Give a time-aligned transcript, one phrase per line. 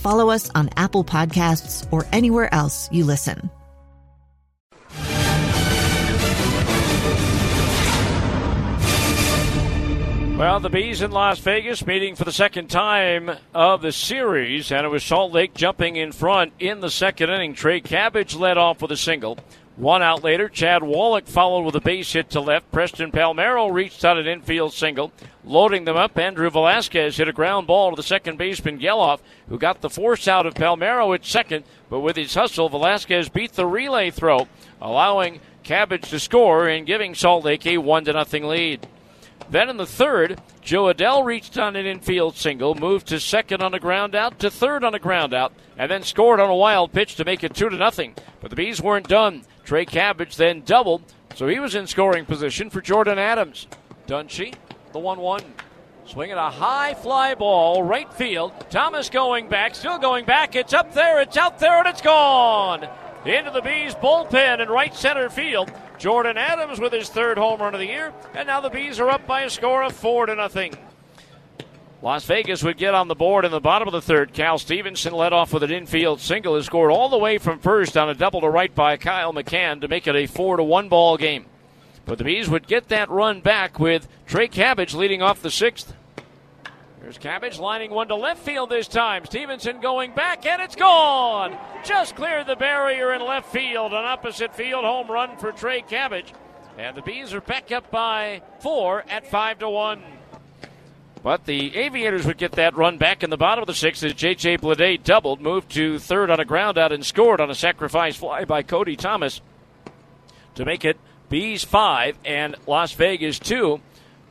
[0.00, 3.50] follow us on Apple Podcasts, or anywhere else you listen.
[10.40, 14.86] Well, the Bees in Las Vegas meeting for the second time of the series, and
[14.86, 17.52] it was Salt Lake jumping in front in the second inning.
[17.52, 19.36] Trey Cabbage led off with a single.
[19.80, 22.70] One out later, Chad Wallach followed with a base hit to left.
[22.70, 25.10] Preston Palmeiro reached out an infield single.
[25.42, 29.58] Loading them up, Andrew Velazquez hit a ground ball to the second baseman Gelof, who
[29.58, 33.64] got the force out of Palmeiro at second, but with his hustle, Velazquez beat the
[33.64, 34.48] relay throw,
[34.82, 38.86] allowing Cabbage to score and giving Salt Lake a 1 to nothing lead.
[39.48, 43.72] Then in the third, Jo Adell reached on an infield single, moved to second on
[43.72, 46.92] a ground out, to third on a ground out, and then scored on a wild
[46.92, 48.14] pitch to make it two to nothing.
[48.42, 49.42] But the Bees weren't done.
[49.64, 51.02] Trey Cabbage then doubled,
[51.34, 53.66] so he was in scoring position for Jordan Adams.
[54.06, 54.54] Dunshee,
[54.92, 55.42] the 1 1.
[56.06, 58.52] Swinging a high fly ball, right field.
[58.68, 60.56] Thomas going back, still going back.
[60.56, 62.88] It's up there, it's out there, and it's gone.
[63.24, 65.70] Into the Bees bullpen in right center field.
[65.98, 69.10] Jordan Adams with his third home run of the year, and now the Bees are
[69.10, 70.74] up by a score of four to nothing.
[72.02, 74.32] Las Vegas would get on the board in the bottom of the third.
[74.32, 77.94] Cal Stevenson led off with an infield single and scored all the way from first
[77.96, 80.88] on a double to right by Kyle McCann to make it a four to one
[80.88, 81.44] ball game.
[82.06, 85.92] But the Bees would get that run back with Trey Cabbage leading off the sixth.
[87.02, 89.26] There's Cabbage lining one to left field this time.
[89.26, 91.56] Stevenson going back, and it's gone.
[91.84, 93.92] Just cleared the barrier in left field.
[93.92, 96.32] An opposite field home run for Trey Cabbage.
[96.78, 100.02] And the Bees are back up by four at five to one.
[101.22, 104.14] But the Aviators would get that run back in the bottom of the sixth as
[104.14, 104.58] J.J.
[104.58, 108.44] Bleday doubled, moved to third on a ground out, and scored on a sacrifice fly
[108.44, 109.42] by Cody Thomas
[110.54, 110.98] to make it
[111.28, 113.80] Bees five and Las Vegas two.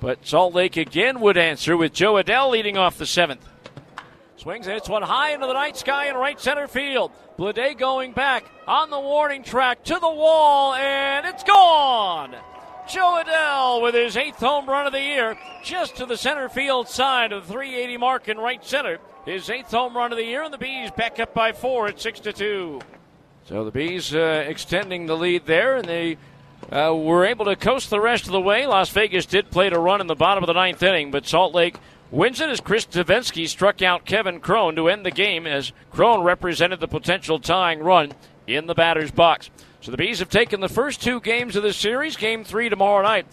[0.00, 3.48] But Salt Lake again would answer with Jo Adell leading off the seventh.
[4.36, 7.12] Swings and hits one high into the night sky in right center field.
[7.38, 12.34] Bleday going back on the warning track to the wall, and it's gone.
[12.92, 16.88] Jo Adell with his eighth home run of the year, just to the center field
[16.88, 18.98] side of the 380 mark in right center.
[19.24, 21.98] His eighth home run of the year, and the Bees back up by four at
[21.98, 22.82] six to two.
[23.46, 26.18] So the Bees uh, extending the lead there, and they
[26.70, 28.66] uh, were able to coast the rest of the way.
[28.66, 31.54] Las Vegas did play to run in the bottom of the ninth inning, but Salt
[31.54, 31.76] Lake
[32.10, 36.24] wins it as Chris Devenski struck out Kevin Cron to end the game as Cron
[36.24, 38.12] represented the potential tying run
[38.46, 39.48] in the batter's box.
[39.82, 42.16] So the Bees have taken the first two games of this series.
[42.16, 43.26] Game three tomorrow night